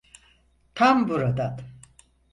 Tam 0.75 1.09
buradan. 1.09 1.57